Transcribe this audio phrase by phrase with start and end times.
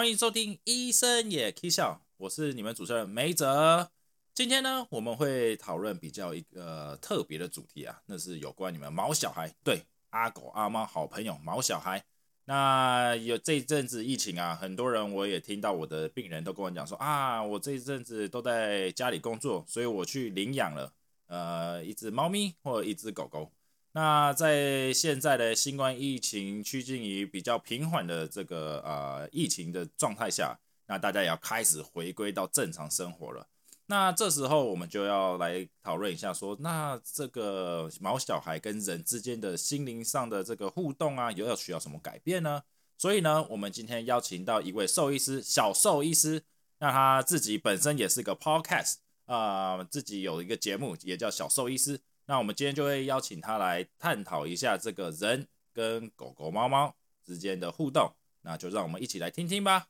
[0.00, 3.90] 欢迎收听《医生也 K 笑》，我是你们主持人梅泽。
[4.32, 12.02] 今天呢，我们会讨论比较一个特别的主题啊，那是有关你们毛小孩，对阿狗阿猫好朋友毛小孩。
[12.46, 20.90] 那有这一阵子疫情啊，很多人我也听到我的病人都跟我讲说啊，我这一阵子都在家里工作，所以我去领养了
[21.26, 23.52] 呃一只猫咪或一只狗狗。
[23.92, 33.48] 那在现在的新冠疫情趋近于比较平缓的这个呃疫情的状态下，那大家也要开始回归到正常生活了。
[33.86, 42.62] 那这时候我们就要来讨论一下，说那这个毛小孩跟人之间的心灵上的这个互动啊，又要需要什么改变呢？
[42.96, 46.44] 所以呢，我们今天邀请到一位兽医师，小兽医师，
[46.78, 52.00] 那他自己本身也是个 podcast 啊，自己有一个节目也叫小兽医师。
[52.30, 56.94] 那我们今天就会邀请他来探讨一下这个人跟狗狗、猫猫
[57.26, 58.12] 之间的互动，
[58.42, 59.88] 那就让我们一起来听听吧。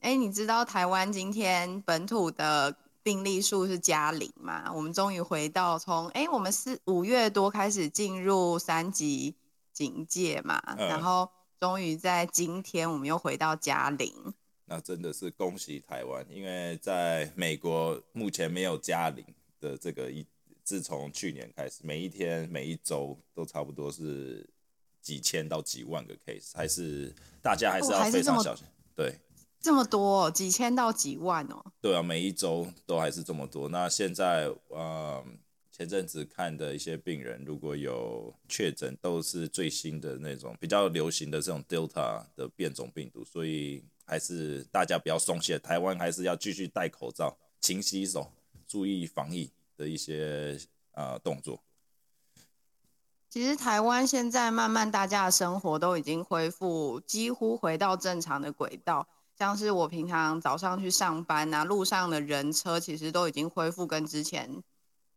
[0.00, 4.68] 哎，你知道台湾今天本土的病例数是加零吗？
[4.74, 9.36] 我们终于回到从哎，我们是五月多开始进入三级
[9.72, 14.12] 警戒嘛，然后终于在今天我们又回到加零。
[14.64, 19.24] 那真的是恭喜台湾，因为在美国目前没有加零
[19.60, 20.26] 的这个一。
[20.64, 24.48] 自从去年开始，每一天、每一周都差不多是
[25.02, 28.66] 几千到几万个 case，还是大家还是要非常小心。
[28.96, 29.14] 对，
[29.60, 31.62] 这么多，几千到几万哦。
[31.82, 33.68] 对啊，每一周都还是这么多。
[33.68, 35.22] 那现在，呃，
[35.70, 48.32] 前阵子看的一些病人，如果有确诊，都是最新的那种比较流行的这种 Delta 的变种病毒，所以还是大家不要松懈，台湾还是要继续戴口罩、勤洗手、
[48.66, 49.50] 注意防疫。
[49.76, 50.58] 的一些
[50.92, 51.62] 呃动作，
[53.28, 59.08] 其实台湾现在慢慢大家的生活都已经恢复，几乎回到正常的轨道。
[59.36, 64.62] 像是我平常早上去上班啊，路上的人车其实都已经恢复跟之前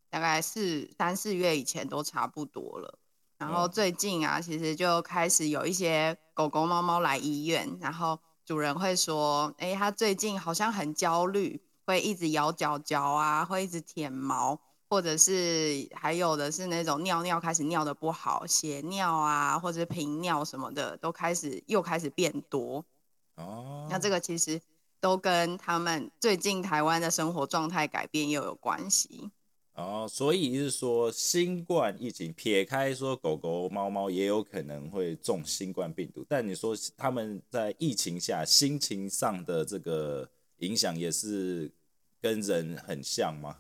[0.09, 2.97] 大概四三四月以前都差不多了。
[3.37, 14.59] 然后最近啊，其实就开始有一些狗狗、猫猫来医院，然后主人会说：“哎，他最近好像很焦虑。”会一直咬脚脚啊，会一直舔毛，
[14.89, 22.83] 或者是还有的是那种尿尿开始尿的不好，血尿啊，或者频尿什么的都开始又开始变多。
[23.35, 24.59] 哦，那这个其实
[24.99, 29.31] 都跟他们最近台湾的生活状态改变又有关系。
[29.75, 41.71] 哦，所以是说新冠疫情撇开说狗狗猫猫也有可能会中新冠病毒，但你说他们在疫情下心情上的这个影响也是。
[42.27, 43.55] 跟人很像吗？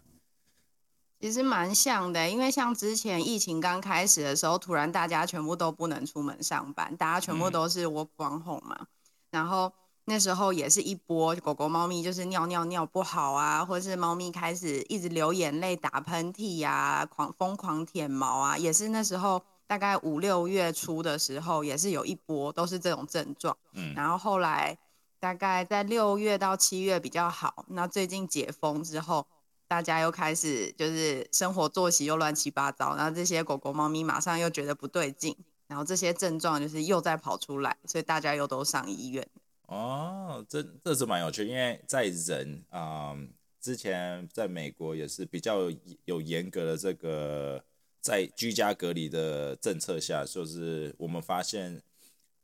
[1.21, 8.87] 其实蛮像的，因为像之前疫情刚开始的时候，突然大家全部都不能出门上班，大家全部都是 work from home 嘛。
[9.31, 9.71] 然后
[10.03, 23.55] 那时候也是一波狗狗、猫咪就是尿尿尿不好啊，或是猫咪开始一直流眼泪、打喷嚏呀、狂疯狂舔毛啊，也是那时候大概五六月初的时候，也是有一波都是这种症状。
[23.71, 24.77] 嗯，然后后来。
[25.19, 29.25] 大概在六月到七月比较好，那最近解封之后，
[29.67, 35.35] 大家又开始就是生活作息又乱七八糟，然后这些狗狗、猫咪马上又觉得不对劲，
[35.67, 39.27] 然后这些症状就是又在跑出来，所以大家又都上医院。
[39.63, 43.17] 哦，这这是蛮有趣，因为在人啊，
[43.59, 45.61] 之前在美国也是比较
[46.05, 47.63] 有严格的这个
[48.01, 51.81] 在居家隔离的政策下，就是我们发现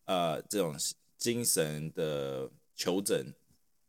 [0.06, 0.76] 呃这种
[1.20, 2.50] 精神的。
[2.76, 3.34] 求诊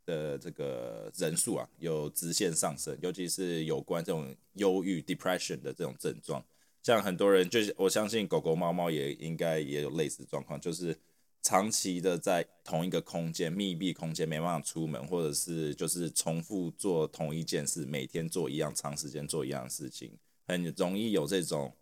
[0.04, 6.44] 的这个人数啊，有直线上升，尤其是有关这种忧郁 （depression） 的这种症状，
[6.82, 10.94] 像很多人，就是我相信狗狗、猫猫也应该也有类似状况，就是
[11.40, 20.12] 长期的在同一个空间、密闭空间没办法出门，或者是就是重复做同一件事，每天做一样、长时间做一样事情，
[20.46, 21.74] 很容易有这种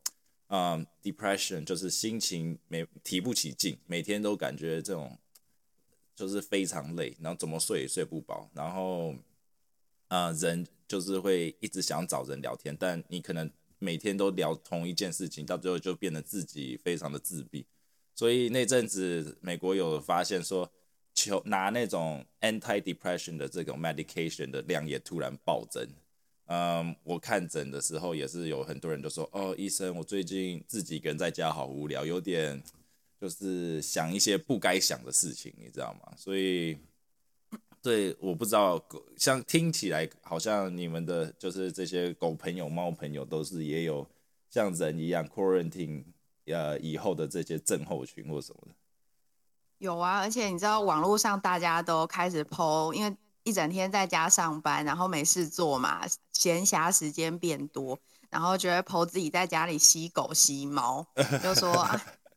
[0.46, 5.18] 啊 depression，就是心情没提不起劲，每天都感觉这种。
[6.22, 9.12] 就是非常累，然后怎么睡也睡不饱，然后，
[10.06, 17.66] 啊，人就是会一直想找人聊天，但你可能每天都聊同一件事情，到最后就变得自己非常的自闭。
[18.14, 20.70] 所以那阵子美国有发现说，
[21.12, 25.84] 求拿那种 anti-depression 的这种 medication 的量也突然暴增。
[26.46, 32.62] 嗯，我看诊的时候也是有很多人都说，哦，医生，我最近自己一个人在家好无聊，有点。
[33.22, 36.12] 就是想一些不该想的事情，你知道吗？
[36.16, 36.76] 所以，
[37.80, 38.84] 对，我不知道，
[39.16, 44.04] 像听起来好像你们的，就是这些狗朋友、猫朋友，都是也有
[44.50, 46.02] 像人一样 quarantine
[46.46, 48.74] 呃以后的这些症候群或什么的。
[49.78, 57.96] 有啊，而且你知道网络上大家都开始 PO，因为一整天在家上班，然后没事做嘛，闲暇时间变多，
[58.30, 61.06] 然后觉得 PO 自己在家里吸狗吸猫，
[61.40, 61.88] 就说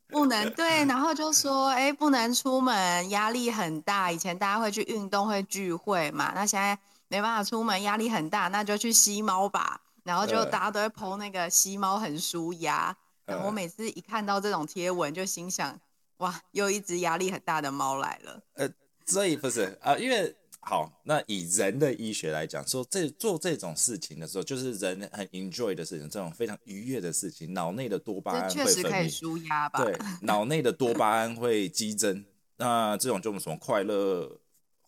[0.07, 4.11] 不能对，然后就说哎不能出门，压力很大。
[4.11, 9.81] 以前大家会去运动会聚会嘛，那现在没办法出门，压力很大，那就去吸猫吧。
[10.03, 12.95] 然后就呃大家都会 PO 那个吸猫很舒压。
[13.25, 15.79] 然后我呃每次一看到这种贴文，就心想
[16.17, 18.39] 哇，又一只压力很大的猫来了。
[18.53, 18.69] 呃
[19.07, 20.35] 所以不是啊、因为
[20.67, 29.83] 好，那以人的医学来讲，说这做这种事情的时候，就是人很 enjoy 的事情，这种非常愉悦的事情，脑内的多巴胺会分泌，舒压吧？
[29.83, 32.25] 对，脑内的多巴胺会激增，
[32.57, 34.39] 那这种就是什么快乐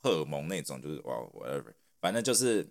[0.01, 1.71] 荷尔蒙那种，就是哇 whatever，
[2.01, 2.67] 反正就是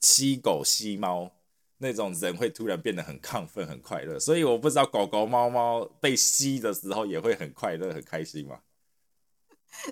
[0.00, 1.30] 吸狗吸猫
[1.78, 8.58] 那种人会突然变得很亢奋、很快乐，所以我不知道狗狗、猫猫被吸的时候也会很快乐、很开心吗？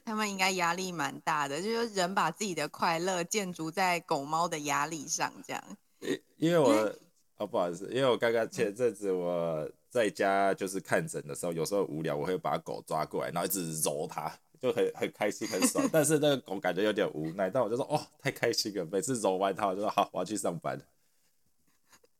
[0.04, 5.62] 他们应该压力蛮大的，就是人把自己的快乐建筑在狗猫的压力上，这样。
[6.00, 6.92] 因因为我
[7.36, 15.86] 哦不好意思，因为我刚刚前阵子我在家就是看诊的时候，有时候无聊，我会把狗抓过来，然后一直揉它，就很很开心很爽。
[15.92, 20.80] 但是那个狗感觉有点无奈，但我就说哦太开心了，每次揉完它，我就说好我要去上班。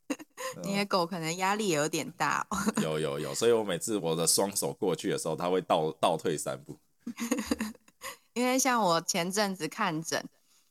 [0.65, 2.57] 你的狗可能压力也有点大、哦。
[2.83, 6.77] 有有有，所以我每次我的双手过去的时候，它会倒倒退三步。
[8.35, 10.25] 因为像我前阵子看诊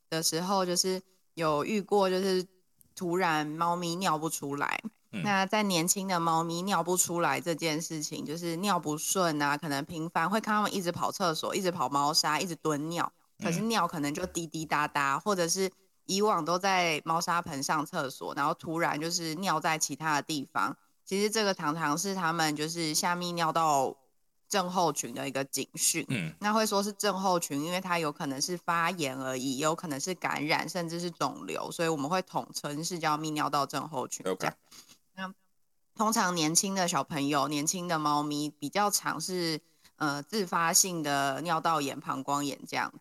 [0.09, 1.01] 的时候，就是
[1.33, 2.45] 有遇过，就是
[2.95, 4.81] 突然猫咪尿不出来。
[5.11, 15.71] 嗯那在年轻的猫咪尿不出来这件事情，就是尿不顺啊，可能频繁会看它们一直跑厕所，一直跑猫砂，一直蹲尿，可是尿可能就滴滴答答，或者是
[16.05, 20.77] 以往都在猫砂盆上厕所，然后突然就是尿在其他的地方。
[21.03, 23.95] 其实这个常常是它们就是下泌尿道
[24.49, 26.05] 症候群的一个警讯。
[26.09, 34.23] 嗯那会说是症候群，因为它有可能是发炎而已，也有可能是感染，甚至是肿瘤，所以我们会统称是叫泌尿道症候群。
[34.25, 34.55] 这，OK，样，
[35.15, 35.33] 那
[35.95, 39.61] 通常年轻的小朋友、年轻的猫咪比较常是
[39.97, 42.99] 呃自发性的尿道炎、膀胱炎这样子。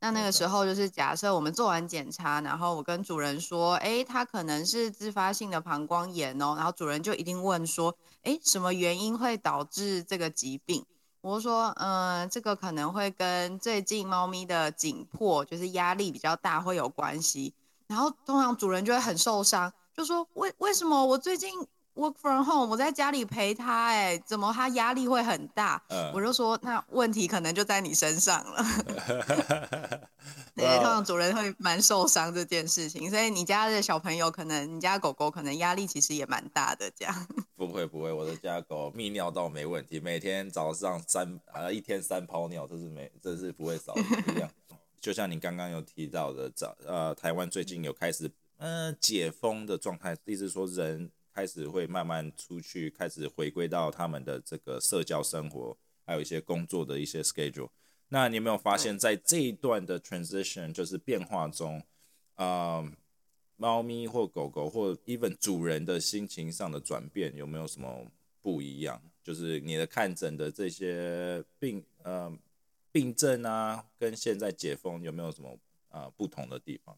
[0.00, 10.84] 那那个时候就是假设我们做完检查，然后我跟主人说，诶，它可能是自发性的膀胱炎哦，然后主人就一定问说，诶，什么原因会导致这个疾病？
[11.20, 17.52] 我就说，嗯、这个可能会跟最近猫咪的紧迫，就是压力比较大会有关系。
[17.86, 21.50] 然后通常主人就会很受伤，就说为为什么我最近
[21.94, 25.82] work from home，我在家里陪它，哎，怎么他压力会很大？
[25.88, 28.64] 嗯我就说那问题可能就在你身上了。
[30.54, 37.26] 对，哇通常主人会蛮受伤这件事情，所以你家的小朋友可能，你家狗狗可能压力其实也蛮大的，这样。
[37.56, 44.50] 不会不会，我的家狗泌尿道没问题，每天早上三啊一天三泡尿，这是没这是不会少的。
[45.00, 51.10] 就像你刚刚有提到的，早呃台湾最近有开始呃解封的状态，意思是说人
[51.40, 57.70] 开始会慢慢出去，开始回归到他们的这个社交生活，还有一些工作的一些 schedule。
[58.10, 61.82] 那你有没有发现，在这一段的 transition 就是变化中，
[62.34, 62.86] 呃，
[63.56, 68.06] 猫咪或狗狗或 even 主人的心情上的转变有没有什么
[68.42, 69.00] 不一样？
[69.22, 72.30] 就是你的看诊的这些病呃
[72.92, 75.58] 病症啊，跟现在解封有没有什么
[75.88, 76.94] 呃不同的地方？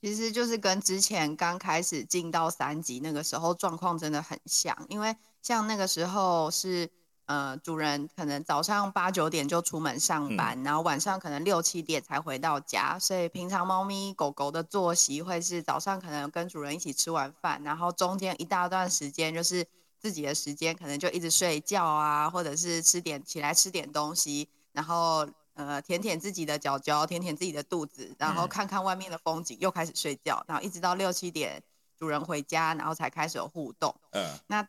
[0.00, 6.88] 其实就是跟之前刚开始进到三级那个时候状况真的很像，因为像那个时候是
[7.24, 19.66] 呃主人可能早上八九点就出门上班，然后晚上可能六七点才回到家，所以平常猫咪狗狗的作息会是早上可能跟主人一起吃完饭，然后中间一大段时间就是
[19.98, 25.26] 自己的时间，可能就一直睡觉啊，或者是吃点起来吃点东西，然后
[25.56, 31.60] 呃舔舔自己的脚脚，舔舔自己的肚子，然后嗯看看外面的风景，又开始睡觉，然后一直到六七点
[31.98, 33.94] 主人回家，然后才开始有互动。
[34.12, 34.66] 嗯那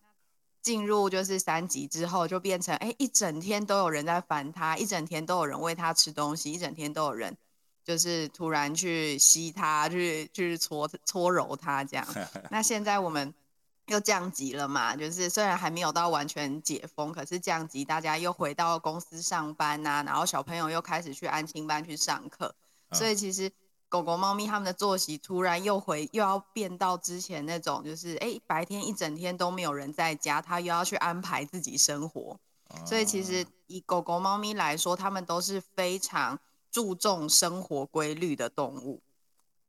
[0.64, 7.38] 进入就是三级之后，就变成哎一整天都有人在烦他，一整天都有人喂他吃东西，一整天都有人
[7.86, 12.06] 就是突然去吸它，去去搓搓揉他这样。
[12.52, 13.34] 那现在我们
[13.88, 22.54] 又降级了嘛，就是虽然还没有到完全解封，可是降级，大家又回到公司上班呐、然后小朋友又开始去安亲班去上课，
[22.92, 23.52] 所以其实
[23.90, 32.38] 狗狗、猫咪它们的作息突然又回又要变到之前那种，就是哎白天一整天都没有人在家，它又要去安排自己生活，
[32.86, 36.38] 所以其实以狗狗、猫咪来说，它们都是非常
[36.70, 39.02] 注重生活规律的动物。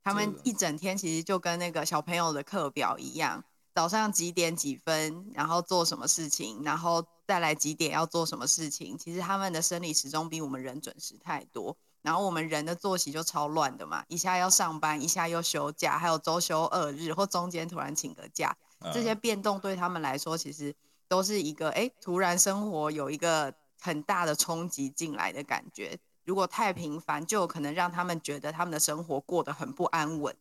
[0.03, 3.43] 它们一整天其实就跟那个小朋友的课表一样，
[3.79, 11.77] 早上几点几分，然后做什么事情，然后再来几点要做什么事情，其实他们的生理时钟比我们人准时太多。
[12.01, 18.53] 然后我们人的作息就超乱的嘛，一下要上班，一下又休假，还有周休二日或中间突然请个假，
[18.93, 20.75] 这些变动对他们来说其实
[21.07, 25.97] 都是一个哎，突然生活有一个很大的冲击进来的感觉。
[26.25, 30.35] 如果太频繁，就有可能让他们觉得他们的生活过得很不安稳，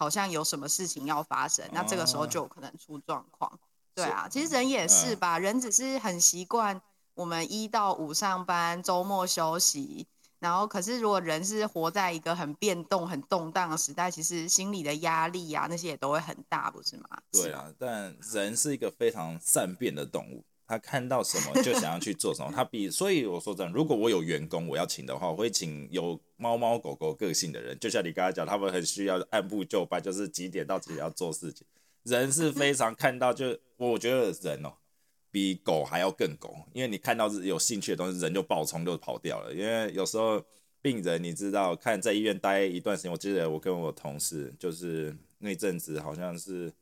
[0.00, 3.60] 好像有什么事情要发生，那这个时候就有可能出状况。
[3.94, 6.80] 对啊，其实人也是吧，人只是很习惯
[7.12, 10.06] 我们一到五上班，周末休息。
[10.38, 17.06] 然后，可是如果人是活在一个很变动、很动荡的时代，其实心理的压力啊，那些也都会很大，不是吗？
[17.30, 22.52] 对啊，但人是一个非常善变的动物，他看到什么就想要去做什么。
[22.54, 31.66] 他比，所以我说真的，如果我有员工我要请的话，我会请有猫猫狗狗个性的人，就像你刚才讲，他们很需要按部就班，就是几点到几点要做事情。
[32.04, 34.74] 人是非 常看到，就我觉得人哦。
[35.32, 39.54] 比狗还要更狗，因为你看到是有兴趣的东西，人就爆冲就跑掉了。
[39.54, 40.44] 因为有时候
[40.82, 46.72] 病人，你知道，看在医院待一段时间，我记得我跟我同事，就是那阵子好像是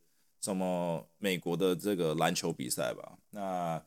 [0.40, 3.18] 什么美国的这个篮球比赛吧。
[3.30, 3.82] 那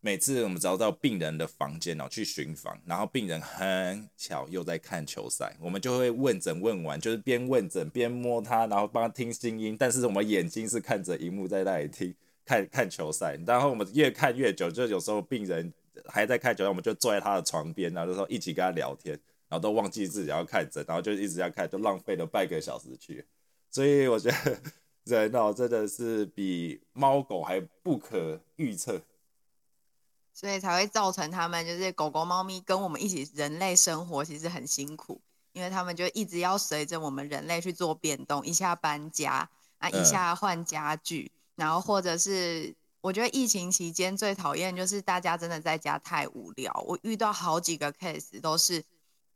[0.00, 12.14] 每次我们只要到病人的房间哦去巡访，然后病人很巧又在看球赛，我们就会问诊问完，就是边问诊边摸他，然后帮他听心音，但是我们眼睛是看着荧幕在那里听。
[12.44, 15.72] 看看球赛，然后我们越看越久，就有时候病人
[16.06, 19.16] 还在看球赛，我们就坐在他的床边，然后就说一起跟他聊天，
[19.48, 23.24] 然后都忘记自己要看诊，然后就一直要看，就浪费了半个小时去。
[23.70, 24.60] 所以我觉得
[25.04, 29.02] 人哦真的是比猫狗还不可预测，
[30.32, 35.20] 所以才会造成他们就是狗狗、猫咪跟我们一起人类生活其实很辛苦，
[35.52, 41.32] 因为他们就一直要随着我们人类去做变动，一下搬家啊，一下换家具。
[41.54, 46.72] 然后或者是，我觉得疫情期间最讨厌就是大家真的在家太无聊。
[46.86, 48.82] 我遇到好几个 case 都是，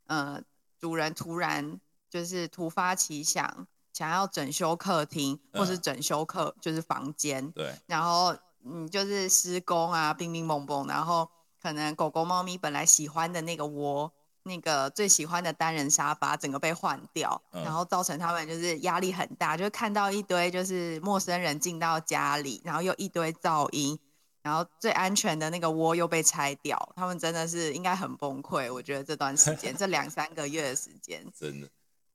[0.07, 0.41] 呃，
[0.79, 7.49] 主人突然就是突发奇想，想要整修客厅，或是整修客就是房间。
[7.51, 7.73] 对。
[7.87, 11.27] 然后嗯，就是施工啊，乒乒乓乓，然后
[11.61, 14.11] 可能狗狗、猫咪本来喜欢的那个窝。
[14.43, 23.99] 那个最喜欢的单人沙发整个被换掉，然后造成他们就是压力很大，就看到一堆就是陌生人进到家里，然后又一堆噪音，
[24.41, 28.73] 然后最安全的那个窝又被拆掉，他们真的是应该很崩溃。
[28.73, 31.67] 我觉得这段时间 这两三个月的时间，真的。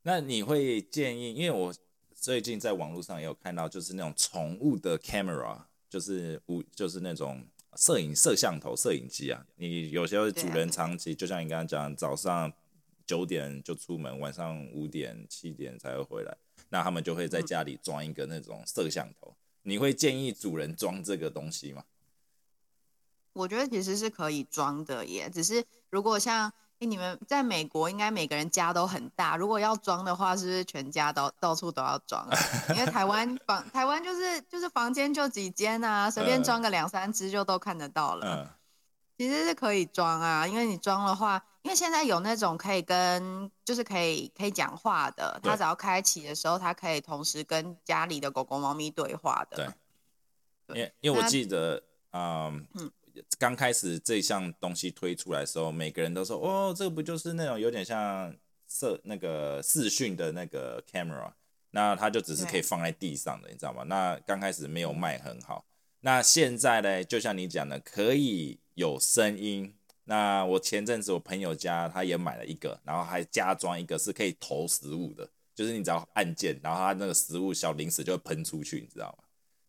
[0.03, 1.33] 那你会建议？
[1.35, 1.75] 因为我
[2.15, 7.45] 最近在网络上也有看到，就是那种宠物的 camera，就是无就是那种。
[7.75, 12.53] 摄影摄像头、摄影机啊，你有些主人长期，就像你刚刚讲，早上
[13.07, 16.37] 九点就出门，晚上五点、七点才会回来，
[16.69, 19.35] 那他们就会在家里装一个那种摄像头。
[19.63, 21.83] 你会建议主人装这个东西吗？
[23.33, 26.53] 我觉得其实是可以装的耶，只是如果像。
[26.87, 32.27] 你们在美国应该每个人家都很大，如果要装的话，是不是全家都到处都要装？
[32.71, 38.57] 因为台湾 房台湾就是就是房间就几间啊，随便装个两三只就都看得到了。
[39.19, 49.73] 其实是可以装啊，因为你装的话，因为现在有那种可以跟就是可以可以讲话的，它只要开启的时候，它可以同时跟家里的狗狗、猫咪对话的。
[50.67, 52.91] 对，因为因为我记得，嗯嗯。
[53.43, 58.33] 刚开始这项东西推出来的时候，每个人都说：“哦，这个不就是那种有点像
[58.69, 61.33] 摄那个视讯的那个 camera？
[61.73, 63.83] 那它就只是可以放在地上的，你知道吗？
[63.89, 65.65] 那刚开始没有卖很好。
[66.03, 69.75] 那现在呢，就像你讲的，可以有声音。
[70.05, 79.22] 那我前阵子我朋友家他也买了一个，然后还加装一个是可以投食物的，就是你只要按键，然后它那个食物小零食就会喷出去，你知道吗？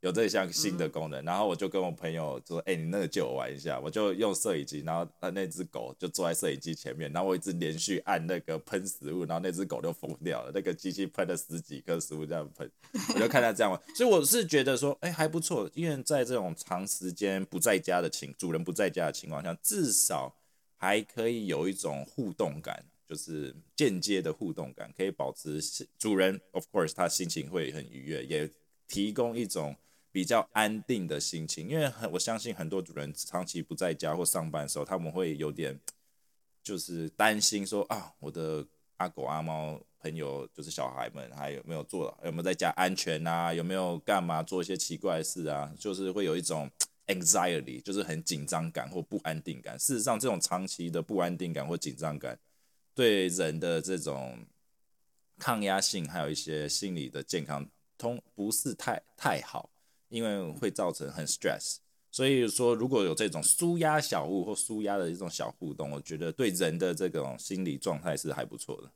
[0.04, 10.52] 有这项新的功能，然后我就跟我朋友说：“哎，你那个借我玩一下。”我就用摄影机，然后他那只狗就坐在摄影机前面，然后我一直连续按那个喷食物，然后那只狗就疯掉了。
[10.54, 12.70] 那个机器喷了十几颗食物这样喷，
[13.16, 13.82] 我就看他这样玩。
[13.96, 20.36] 所以我是觉得说，哎，还不错，因为在这种长时间不在家的情，主人不在家的情况下，至少
[20.76, 25.62] 还可以有一种互动感，就是间接的互动感，可以保持
[25.98, 28.52] 主人，of course，他心情会很愉悦，也
[28.90, 29.74] 提供一种。
[30.14, 35.78] 比较安定的心情，因为很我相信很多主人长期不在家或上班的时候，他们会有点
[36.62, 38.64] 就是担心说啊，我的
[38.98, 43.52] 阿狗阿猫朋友就是小孩们还有没有做有没有在家安全啊？
[43.52, 45.74] 有没有干嘛做一些奇怪的事啊？
[45.80, 46.70] 就是会有一种
[47.08, 49.80] anxiety，就是很紧张感或不安定感。
[49.80, 52.38] 事实上，这种长期的不安定感或紧张感，
[52.94, 54.46] 对人的这种
[55.40, 57.68] 抗压性还有一些心理的健康
[57.98, 59.72] 通不是太太好。
[60.14, 61.78] 因为会造成很 stress，
[62.12, 68.92] 所以说，如果有这种舒压小物或舒压的一种小互动，我觉得对人的这种心理状态是还不错的。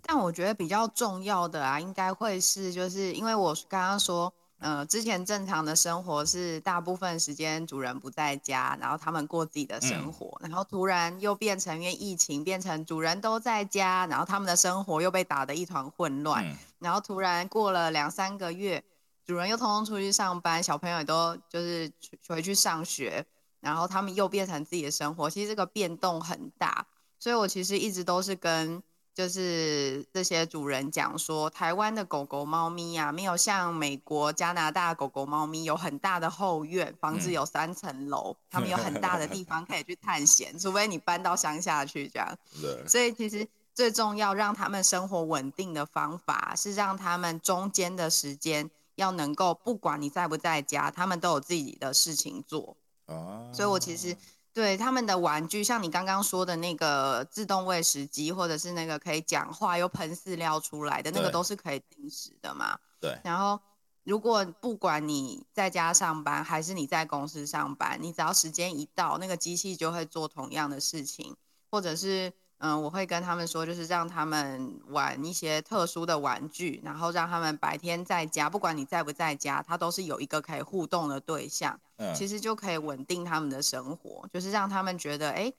[0.00, 4.32] 但我觉得比较重要的啊，应该会是就是因为我刚刚说。
[4.62, 16.44] 呃，之前正常的生活是大部分时间主人不在家，然后他们过自己的生活，然后突然又变成因为疫情变成主人都在家，然后他们的生活又被打得一团混乱，
[16.78, 18.84] 然后突然过了两三个月，
[19.30, 21.88] 主人又通通出去上班，小朋友也都就是
[22.26, 23.24] 回去上学，
[23.60, 26.84] 然后他们又变成自己的生活，其实这个变动很大，
[27.16, 28.82] 所以我其实一直都是跟。
[29.12, 42.38] 就是这些主人讲说，台湾的狗狗、猫咪呀，没有像美国、加拿大狗狗、猫咪有很大的后院，房子有三层楼，他们有很大的地方可以去探险，除非你搬到乡下去这样。
[42.62, 42.86] 对。
[42.86, 48.70] 所以其实最重要让他们生活稳定的方法，是让他们中间的时间
[49.00, 52.76] 要能够，不管你在不在家，他们都有自己的事情做。
[53.06, 53.50] 哦。
[53.52, 54.16] 所以我其实。
[54.52, 62.76] 对他们的玩具，像你刚刚说的那个自动喂食机，或者是那个可以讲话又喷饲料出来的那个，都是可以定时的嘛。
[62.98, 63.16] 对。
[63.22, 63.60] 然后，
[64.02, 71.36] 如果不管你在家上班还是你在公司上班，你只要时间一到，那个机器就会做同样的事情，
[71.70, 72.32] 或者是。
[72.62, 81.80] 嗯，我会跟他们说，就是让他们玩一些特殊的玩具，然后让他们白天在家，不管你在不在家，他都是有一个可以互动的对象。
[81.96, 85.50] 嗯，其实就可以稳定他们的生活，就是让他们觉得，哎，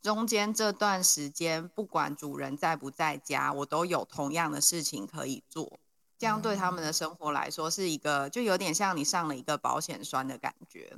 [0.00, 5.70] 中间这段时间不管主人在不在家，我都有同样的事情可以做，
[6.16, 10.96] 这样对他们的生活来说是一个，就有点像你上了一个保险栓的感觉。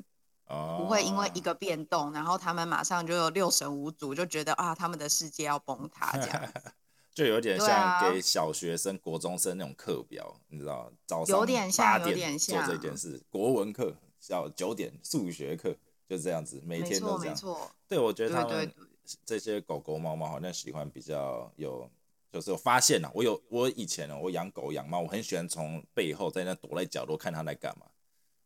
[0.48, 6.52] 不会因为一个变动，然后他们马上就有六神无主，就觉得啊，他们的世界要崩塌这样，
[7.12, 13.22] 就有点像给小学生、国中生那种课表，你知道，早上有点像，有点像做这件事。
[13.28, 13.94] 国文课
[14.28, 15.76] 要九点，数学课
[16.08, 17.34] 就这样子，每天都这样。
[17.34, 18.72] 没错，对，我觉得他们
[19.26, 21.90] 这些狗狗、猫猫好像喜欢比较有，
[22.32, 23.10] 就是有发现了。
[23.12, 27.84] 我有我以前呢，我养狗养猫，我很喜欢从背后在那躲在角落看它在干嘛，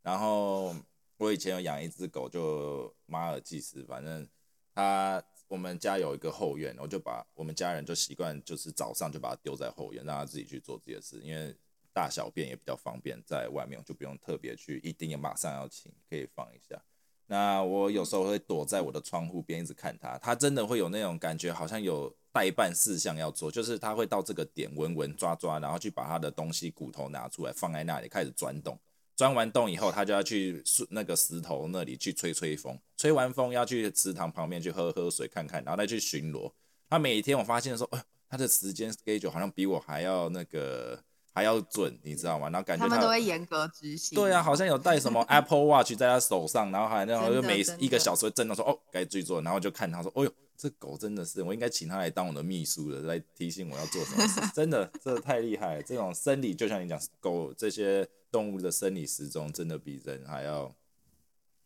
[0.03, 0.75] 然后。
[1.23, 4.29] 我以前有养一只狗，就马尔济斯，反正
[4.75, 11.57] 它我们家有一个后院，我就把我们家人就习惯，就是早上就把它丢在后院，让它自己去做这些事，因为
[11.93, 16.83] 大小便也比较方便，在外面就不用特别去，一定要马上要清，可以放一下。
[17.29, 28.77] 那我有时候会躲在我的窗户边一直看它，它真的会有那种感觉，好像有代办事项要做，就是它会到这个点闻闻抓抓，然后去把它的东西骨头拿出来放在那里，开始钻洞。
[29.23, 36.51] 钻完洞以后，他就要去那个石头那里去吹吹风，吹完风要去池塘旁边去喝喝水看看，然后再去巡逻。
[36.91, 41.01] 他每天我发现说，呃，他的时间 schedule 好像比我还要那个
[41.33, 42.51] 还要准，你知道吗？
[42.51, 44.17] 然后感觉他们都会严格执行。
[44.17, 54.41] 对啊，好像有带什么 Apple Watch 在他手上，然后还那种就每一个小时会震动说，哦，该去做，然后就看他说，哦呦，这狗真的是，我应该请它来当我的秘书了，来提醒我要做什么事。
[54.55, 58.09] 真的，这太厉害，这种生理就像你讲狗这些。
[58.33, 60.75] 动物的生理时钟真的比人还要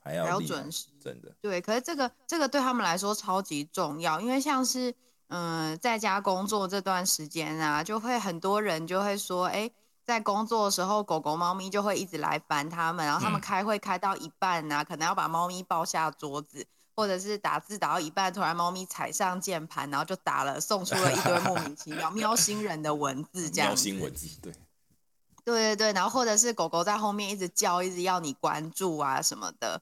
[0.00, 1.32] 还要准时，真的。
[1.40, 4.92] 对，可是这个这个对他们来说超级重要，因为像是
[5.28, 9.70] 嗯在家工作这段时间啊，就会很多人就会说，哎，
[10.02, 23.70] 在工作的时候，狗狗、猫咪就会一直来烦他们，然后他们开会开到一半啊，可能要把猫咪抱下桌子，或者是打字打到一半，突然猫咪踩上键盘，然后就打了，送出了一堆莫名其妙 喵星人的文字，这样。
[23.70, 24.52] 喵星文字，对。
[25.44, 29.80] 对对对，然后或者是狗狗在后面一直叫，一直要你关注啊什么的。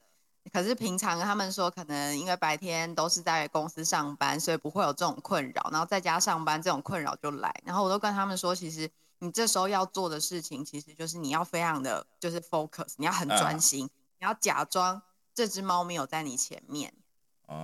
[0.53, 5.71] 可是平常他们说，可能因为白天都是在公司上班，所以不会有这种困扰。
[5.73, 7.51] 然后在家上班，这种困扰就来。
[7.65, 13.87] 然后我都跟他们说，其实你这时候要做的事情，其实就是你要非常的就是 focus，你要很专心，
[14.19, 15.01] 你要假装
[15.35, 16.93] 这只猫没有在你前面。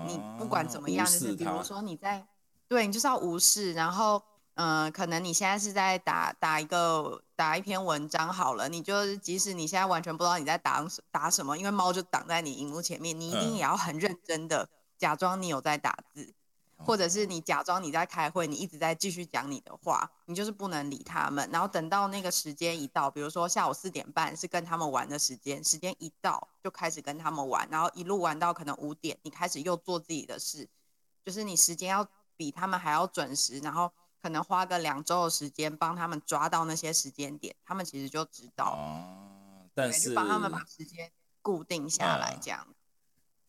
[0.06, 2.26] 你不管怎么样，就是比如说你在，
[2.68, 4.22] 对你就是要无视，然后。
[4.54, 16.34] 嗯，可能你现在是在打打一个打一篇文章好了，你就即使你现在完全不知道你在打打什么，因为猫就挡在你荧幕前面，你一定也要很认真的假装你有在打字，
[16.84, 21.48] 或者是你假装你在开会，你一直在继续讲你的话，你就是不能理他们。
[21.52, 30.68] 然后等到那个时间一到，比如说下午四点半是跟他们玩的时间，时间一到就开始跟他们玩，然后一路玩到可能五点，你开始又做自己的事，
[31.24, 33.92] 就是你时间要比他们还要准时，然后。
[34.22, 38.74] 可能花个两周的时间帮他们抓到那些时间点，他们其实就知道。
[38.76, 42.66] 哦，但是帮他们把时间固定下来，这样。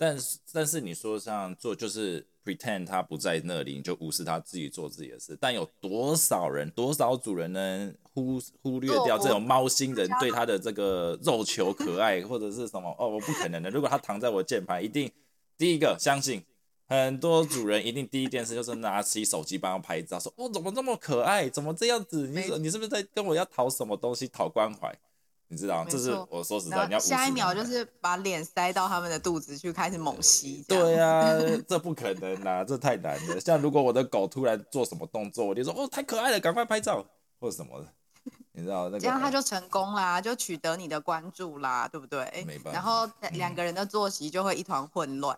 [0.02, 5.38] 但是但是你说像做就是 pretend 他不在那里，你就无视他自己做自己的事。
[5.40, 12.90] 但有多少人，多少主人能忽忽略掉这种猫星人对他的这个肉球可爱或者是什么？
[12.98, 13.70] 哦，我不可能的。
[13.70, 15.12] 如果他躺在我键盘，一定
[15.56, 16.42] 第一个相信。
[16.88, 21.48] 很多主人一定第一件事就是拿起手机帮他拍照，说：“哦，怎么这么可爱？
[21.48, 22.28] 怎么这样子？
[22.28, 24.28] 你你是不是在跟我要讨什么东西？
[24.28, 24.98] 讨关怀？
[25.52, 30.64] 你知道这是我说实在，你要下一秒就是把脸塞到他们的肚子去开始猛吸。
[30.66, 31.30] 对啊，
[31.68, 33.38] 这不可能啊，这太难了。
[33.38, 37.06] 像如果我的狗突然做什么动作，我就说：哦，太可爱了，赶快拍照
[37.38, 37.88] 或者什么的。
[38.54, 42.24] 你知道那个，这样他就成功啦，就取得你的关注啦，对不对？
[42.48, 42.72] 没办法。
[42.72, 45.38] 然后两个人的作息就会一团混乱。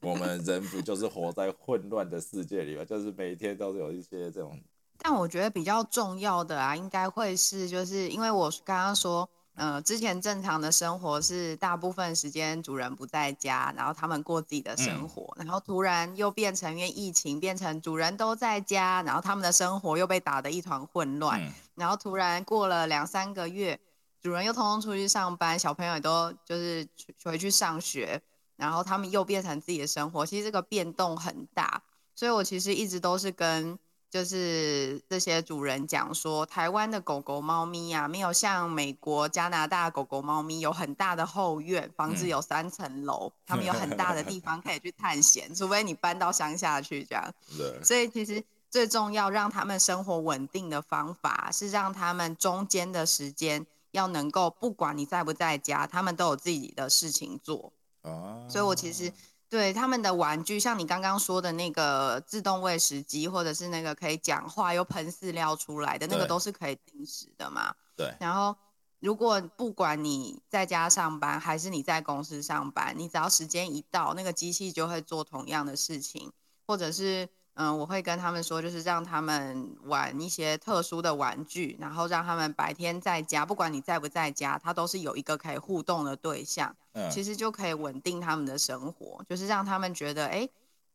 [0.00, 2.84] 我们人不就是活在混乱的世界里吗？
[2.86, 4.58] 就是每天都是有一些这种。
[5.04, 9.28] 但我觉得比较重要的啊，应该会是，就是因为我刚刚说。
[9.56, 21.40] 呃，之前正常的生活是大部分时间主人不在家，然后他们过自己的生活，然后突然又变成因为疫情变成主人都在家，然后他们的生活又被打得一团混乱，
[21.76, 23.78] 然后突然过了两三个月，
[24.20, 26.84] 主人又通通出去上班，小朋友也都就是
[27.22, 28.20] 回去上学，
[28.56, 31.80] 然后他们又变成自己的生活，其实这个变动很大，
[32.16, 33.78] 所以我其实一直都是跟。
[34.14, 47.34] 就是这些主人讲说，台湾的狗狗、猫咪呀，没有像美国、加拿大狗狗、猫咪有很大的后院，房子有三层楼，他们有很大的地方可以去探险，除非你搬到乡下去这样。
[47.58, 47.82] 对。
[47.82, 57.72] 所以其实最重要让他们生活稳定的方法，是让他们中间的时间要能够，不管你在不在家，他们都有自己的事情做。
[58.02, 58.46] 哦。
[58.48, 59.12] 所以我其实。
[59.54, 67.72] 对他们的玩具，像你刚刚说的那个自动喂食机，或者是那个可以讲话又喷饲料出来的那个，都是可以定时的嘛。
[67.94, 68.12] 对。
[68.18, 68.56] 然后，
[68.98, 76.32] 如果不管你在家上班还是你在公司上班，你只要时间一到，那个机器就会做同样的事情，
[76.66, 77.28] 或者是。
[77.56, 86.74] 嗯，我会跟他们说，就是让他们玩一些特殊的玩具，然后让他们白天在家，不管你在不在家，他都是有一个可以互动的对象。
[86.94, 90.48] 嗯，其实就可以稳定他们的生活，就是让他们觉得，哎，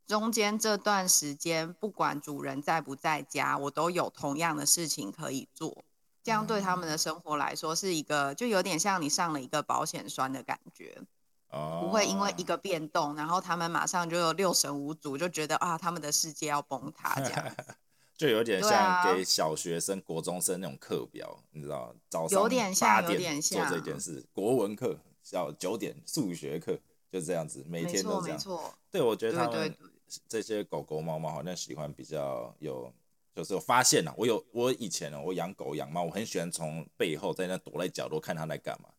[0.06, 5.84] 中间这段时间不管主人在不在家，我都有同样的事情可以做，
[6.24, 11.02] 这样对他们的生活来说是一个，就有点像你上了一个保险栓的感觉。
[11.52, 17.44] 不会因为一个变动，然后他们马上就有六神无主，就觉得啊，他们的世界要崩塌这样，
[18.16, 24.24] 就有点像给小学生、国中生那种课表，你知道，早上有点像，有点像做这件事。
[24.32, 26.80] 国文课小九点，数学课
[27.12, 28.40] 就这样子，每天都这样。
[28.90, 29.76] 对，我觉得他们
[30.28, 32.92] 这些狗狗、猫猫好像喜欢比较有，
[33.36, 34.12] 就是有发现了。
[34.18, 38.90] 我有我以前呢，我养狗养猫，我很喜欢从背后在那躲在角落看它在干嘛，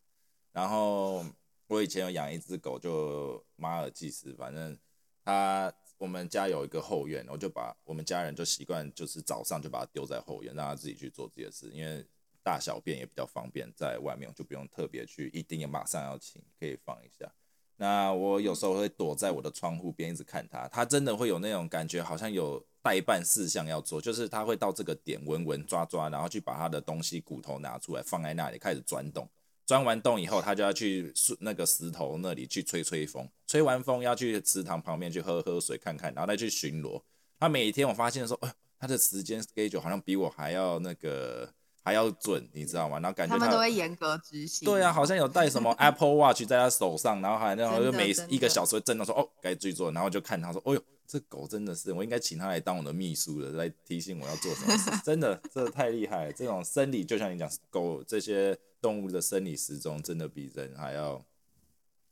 [0.53, 1.25] 然后。
[1.71, 4.77] 我以前有养一只狗，就马尔济斯，反正
[5.25, 12.05] 它我们家有一个后院，我就把我们家人就习惯，就是早上就把它丢在后院，让它自己去做自己的事，因为
[12.43, 17.31] 大小便也比较方便，在外面就不用特别去，一定要马上要清，可以放一下。
[17.77, 29.29] 那我有时候会躲在我的窗户边一直看它，它真的会有那种感觉，好像有代办事项要做，就是它会到这个点闻闻抓抓，然后去把它的东西骨头拿出来放在那里开始钻洞。
[29.65, 37.01] 钻完洞以后，他就要去那个石头那里去吹吹风，吹完风要去池塘旁边去喝喝水看看，然后再去巡逻。
[37.39, 41.49] 他每天我发现说，哎，他的时间 schedule 好像比我还要那个
[41.83, 42.99] 还要准，你知道吗？
[43.01, 44.67] 然后感觉他们都会严格执行。
[44.67, 54.91] 对啊，好像有带什么 Apple Watch 在他手上，然后还然后就每一个小时会震动说，哦，该追做，然后就看他说，哦呦，这狗真的是，我应该请他来当我的秘书了，来提醒我要做什么事。
[55.05, 58.59] 真的，这太厉害了，这种生理就像你讲狗这些。
[58.83, 61.23] 动物的生理时钟真的比人还要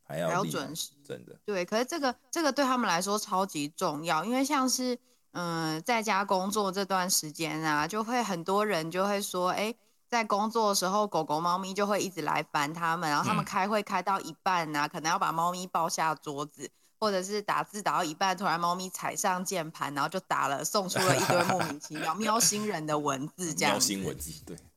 [0.03, 1.35] 还要准时，真的。
[1.47, 4.99] 对，可是这个这个对他们来说超级重要，因为像是
[5.33, 9.75] 嗯在家工作这段时间啊，就会很多人就会说，哎，
[10.09, 23.75] 在工作的时候，狗狗、猫咪就会一直来烦他们，然后他们开会开到一半啊，可能要把猫咪抱下桌子，或者是打字打到一半，突然猫咪踩上键盘，然后就打了，送出了一堆莫名其妙喵星人的文字， 这样。
[23.75, 24.57] 喵星文字，对。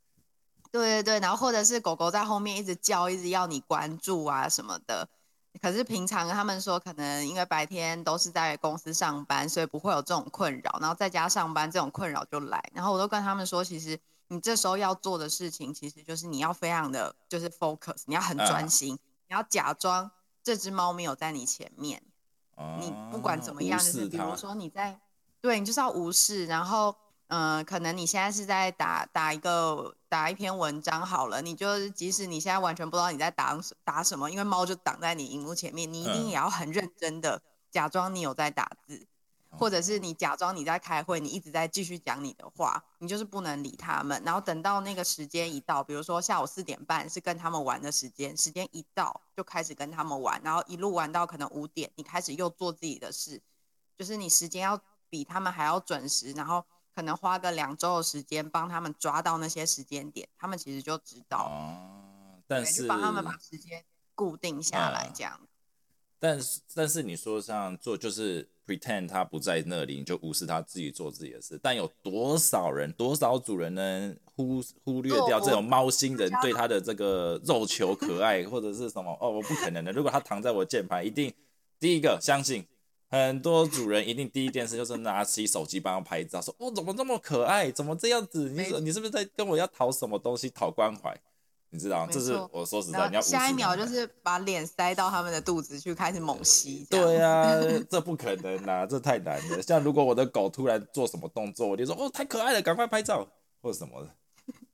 [0.72, 5.10] 对对对，然后或者是狗狗在后面一直叫，一直要你关注啊什么的。
[5.60, 10.78] 可是平常他们说，可能因为白天都是在公司上班，所以不会有这种困扰。
[10.80, 12.64] 然后在家上班，这种困扰就来。
[12.74, 18.94] 然后我都跟他们说，其实你这时候要做的事情，其实就是你要非常的就是 focus，你要很专心，
[19.28, 20.10] 你要假装
[20.44, 22.02] 这只猫没有在你前面。
[22.80, 25.00] 你不管怎么样，就是比如说你在，
[25.42, 26.96] 对你就是要无视，然后。
[27.32, 37.42] 嗯，可能你现在是在打打一个打一篇文章好了，你就即使你现在完全不知道你在打打什么，因为猫就挡在你荧幕前面，你一定也要很认真的
[37.72, 39.08] 假装你有在打字。
[39.58, 44.22] 或者是你假装你在开会，你一直在继续讲你的话，你就是不能理他们。
[44.26, 53.42] 然后等到那个时间一到，比如说下午四点半是跟他们玩的时间，时间一到就开始跟他们玩，然后一路玩到可能五点，你开始又做自己的事，
[53.98, 61.46] 就是你时间要比他们还要准时，然后可能花个两周的时间帮他们抓到那些时间点，他们其实就知道。
[61.46, 65.40] 哦，但是帮他们把时间固定下来，这样。
[66.20, 71.60] 但是但是你说像做就是 pretend 他不在那里，你就无视他自己做自己的事。
[71.64, 79.18] 但有多少人多少主人呢忽忽略掉这种猫星人对他的这个肉球可爱或者是什么？
[79.20, 79.92] 哦，我不可能的。
[79.92, 81.34] 如果他躺在我键盘，一定
[81.80, 82.64] 第一个相信
[83.12, 88.50] 很多主人一定第一件事就是拿起手机帮他拍照，说哦怎么这么可爱，怎么这样子？
[88.50, 91.16] 你你是不是在跟我要讨什么东西讨关怀？
[91.74, 96.86] 你知道，这是我说实在，你要下一秒就是把脸塞到他们的肚子去开始猛吸。
[96.90, 97.50] 对啊，
[97.90, 99.62] 这不可能啊，这太难了。
[99.62, 103.26] 像如果我的狗突然做什么动作，我就说哦，太可爱了，赶快拍照
[103.62, 104.10] 或者什么的。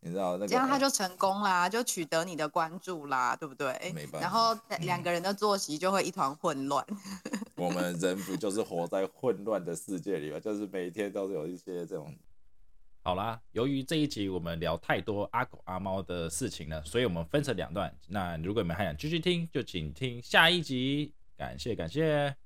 [0.07, 3.73] 你知道那个，这样他就成功啦，就取得你的关注啦，对不对？
[3.93, 4.19] 没办法。
[4.21, 6.85] 然后 两个人的作息就会一团混乱。
[7.55, 10.39] 我们人不就是活在混乱的世界里吗？
[10.39, 12.15] 就是每天都是有一些这种。
[13.03, 17.93] 好啦，由于这一集我们聊太多阿狗阿猫的事情了，所以我们分成两段。
[18.07, 21.13] 那如果你们还想继续听，就请听下一集。
[21.35, 22.37] 感谢感谢。